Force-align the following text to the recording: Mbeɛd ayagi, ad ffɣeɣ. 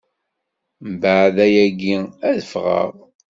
Mbeɛd 0.91 1.37
ayagi, 1.45 1.95
ad 2.27 2.37
ffɣeɣ. 2.45 2.91